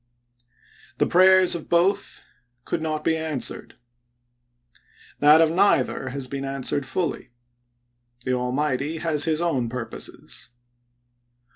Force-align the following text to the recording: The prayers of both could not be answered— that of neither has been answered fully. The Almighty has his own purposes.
The 0.97 1.05
prayers 1.05 1.53
of 1.53 1.69
both 1.69 2.23
could 2.65 2.81
not 2.81 3.03
be 3.03 3.15
answered— 3.15 3.75
that 5.19 5.41
of 5.41 5.51
neither 5.51 6.09
has 6.09 6.27
been 6.27 6.43
answered 6.43 6.87
fully. 6.87 7.29
The 8.25 8.33
Almighty 8.33 8.97
has 8.97 9.25
his 9.25 9.41
own 9.41 9.69
purposes. 9.69 10.49